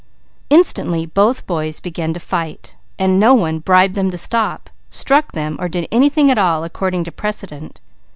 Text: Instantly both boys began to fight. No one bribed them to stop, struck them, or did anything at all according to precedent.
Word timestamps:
Instantly 0.49 1.05
both 1.05 1.45
boys 1.45 1.79
began 1.79 2.11
to 2.11 2.19
fight. 2.19 2.75
No 2.99 3.35
one 3.35 3.59
bribed 3.59 3.93
them 3.93 4.09
to 4.09 4.17
stop, 4.17 4.71
struck 4.89 5.33
them, 5.33 5.57
or 5.59 5.69
did 5.69 5.87
anything 5.91 6.31
at 6.31 6.39
all 6.39 6.63
according 6.63 7.03
to 7.03 7.11
precedent. 7.11 7.81